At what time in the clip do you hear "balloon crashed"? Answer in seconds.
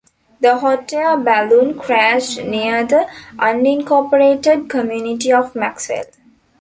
1.15-2.41